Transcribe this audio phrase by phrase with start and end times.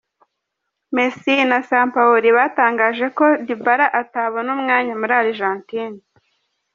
[0.95, 5.99] Messi na Sampaoli batangaje ko Dybala atabona umwanya muri Argentina.